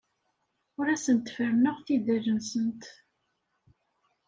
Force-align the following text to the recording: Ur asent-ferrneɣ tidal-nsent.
Ur 0.79 0.87
asent-ferrneɣ 0.93 1.77
tidal-nsent. 1.85 2.83